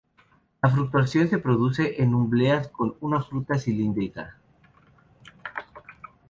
[0.63, 4.35] La fructificación se produce en umbelas con una fruta cilíndrica.